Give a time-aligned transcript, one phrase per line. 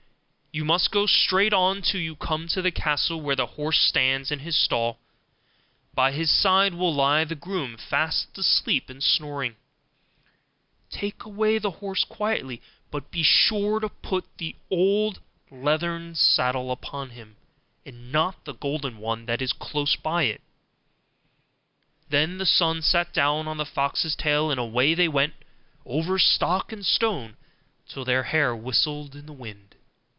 [0.53, 4.31] You must go straight on till you come to the castle where the horse stands
[4.33, 4.99] in his stall:
[5.93, 9.55] by his side will lie the groom fast asleep and snoring:
[10.89, 12.61] take away the horse quietly,
[12.91, 17.37] but be sure to put the old leathern saddle upon him,
[17.85, 20.41] and not the golden one that is close by it.'
[22.09, 25.33] Then the son sat down on the fox's tail, and away they went
[25.85, 27.37] over stock and stone
[27.87, 29.69] till their hair whistled in the wind.